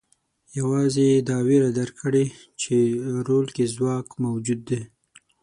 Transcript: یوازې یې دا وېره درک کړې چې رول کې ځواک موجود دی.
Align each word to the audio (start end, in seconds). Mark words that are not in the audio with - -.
یوازې 0.59 1.03
یې 1.11 1.19
دا 1.29 1.37
وېره 1.47 1.69
درک 1.77 1.95
کړې 2.03 2.25
چې 2.61 2.75
رول 3.27 3.45
کې 3.55 3.71
ځواک 3.75 4.07
موجود 4.23 4.59
دی. 4.69 4.81